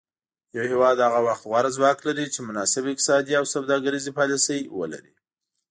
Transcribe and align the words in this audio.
یو 0.55 0.63
هیواد 0.71 0.97
هغه 1.07 1.19
وخت 1.27 1.43
غوره 1.49 1.69
ځواک 1.77 1.97
لري 2.07 2.25
چې 2.33 2.39
مناسب 2.49 2.83
اقتصادي 2.87 3.33
او 3.39 3.45
سوداګریزې 3.53 4.11
پالیسي 4.19 4.59
ولري 4.79 5.13